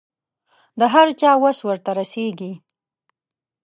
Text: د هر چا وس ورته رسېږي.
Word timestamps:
د 0.79 0.81
هر 0.93 1.07
چا 1.19 1.31
وس 1.43 1.57
ورته 1.67 1.91
رسېږي. 1.99 2.53